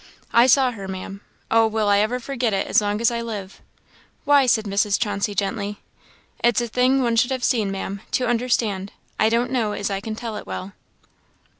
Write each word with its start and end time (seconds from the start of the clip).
"I 0.33 0.47
saw 0.47 0.71
her, 0.71 0.87
Ma'am. 0.87 1.21
Oh, 1.51 1.67
will 1.67 1.87
I 1.87 1.99
ever 1.99 2.19
forget 2.19 2.53
it 2.55 2.65
as 2.65 2.81
long 2.81 3.01
as 3.01 3.11
I 3.11 3.21
live!" 3.21 3.61
"Why?" 4.25 4.47
said 4.47 4.65
Mrs. 4.65 4.99
Chauncey, 4.99 5.35
gently. 5.35 5.77
"It's 6.43 6.59
a 6.59 6.67
thing 6.67 7.03
one 7.03 7.15
should 7.15 7.29
have 7.29 7.43
seen, 7.43 7.69
Ma'am, 7.69 8.01
to 8.13 8.25
understand. 8.25 8.93
I 9.19 9.29
don't 9.29 9.51
know 9.51 9.73
as 9.73 9.91
I 9.91 9.99
can 9.99 10.15
tell 10.15 10.35
in 10.37 10.43
well." 10.47 10.73